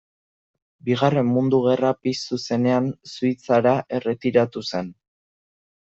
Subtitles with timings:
[0.87, 4.95] Bigarren Mundu Gerra piztu zenean, Suitzara erretiratu zen.